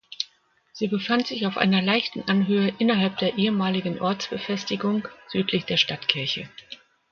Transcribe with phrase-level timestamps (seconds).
[0.73, 6.49] Sie befand sich auf einer leichten Anhöhe innerhalb der ehemaligen Ortsbefestigung südlich der Stadtkirche.